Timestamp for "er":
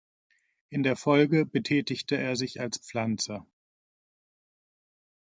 2.17-2.35